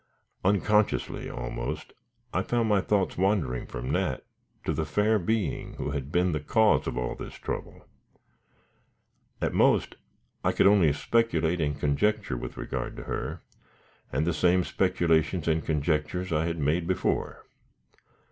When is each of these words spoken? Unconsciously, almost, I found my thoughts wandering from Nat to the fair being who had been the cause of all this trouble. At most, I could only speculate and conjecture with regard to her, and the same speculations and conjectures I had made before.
Unconsciously, 0.43 1.29
almost, 1.29 1.93
I 2.33 2.41
found 2.41 2.67
my 2.67 2.81
thoughts 2.81 3.19
wandering 3.19 3.67
from 3.67 3.91
Nat 3.91 4.21
to 4.65 4.73
the 4.73 4.83
fair 4.83 5.19
being 5.19 5.73
who 5.75 5.91
had 5.91 6.11
been 6.11 6.31
the 6.31 6.39
cause 6.39 6.87
of 6.87 6.97
all 6.97 7.13
this 7.13 7.35
trouble. 7.35 7.85
At 9.43 9.53
most, 9.53 9.97
I 10.43 10.53
could 10.53 10.65
only 10.65 10.91
speculate 10.91 11.61
and 11.61 11.79
conjecture 11.79 12.35
with 12.35 12.57
regard 12.57 12.97
to 12.97 13.03
her, 13.03 13.43
and 14.11 14.25
the 14.25 14.33
same 14.33 14.63
speculations 14.63 15.47
and 15.47 15.63
conjectures 15.63 16.33
I 16.33 16.47
had 16.47 16.57
made 16.57 16.87
before. 16.87 17.45